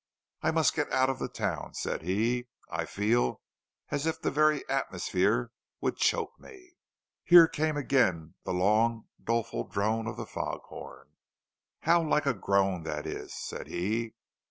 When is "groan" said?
12.33-12.81